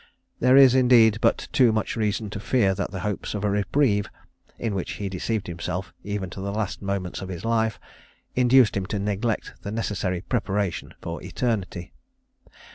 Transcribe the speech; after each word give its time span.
There 0.39 0.57
is, 0.57 0.73
indeed, 0.73 1.19
but 1.21 1.47
too 1.53 1.71
much 1.71 1.95
reason 1.95 2.31
to 2.31 2.39
fear 2.39 2.73
that 2.73 2.89
the 2.89 3.01
hopes 3.01 3.35
of 3.35 3.43
a 3.43 3.51
reprieve 3.51 4.09
(in 4.57 4.73
which 4.73 4.93
he 4.93 5.09
deceived 5.09 5.45
himself 5.45 5.93
even 6.03 6.31
to 6.31 6.41
the 6.41 6.51
last 6.51 6.81
moments 6.81 7.21
of 7.21 7.29
his 7.29 7.45
life) 7.45 7.79
induced 8.35 8.75
him 8.75 8.87
to 8.87 8.97
neglect 8.97 9.53
the 9.61 9.69
necessary 9.69 10.21
preparation 10.21 10.95
for 11.01 11.21
eternity. 11.21 11.93